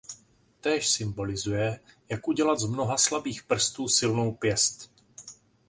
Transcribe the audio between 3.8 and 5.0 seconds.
silnou pěst“.